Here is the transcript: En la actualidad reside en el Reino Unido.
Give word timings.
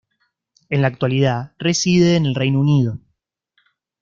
En 0.69 0.81
la 0.81 0.87
actualidad 0.87 1.53
reside 1.59 2.15
en 2.15 2.25
el 2.25 2.33
Reino 2.33 2.59
Unido. 2.61 2.97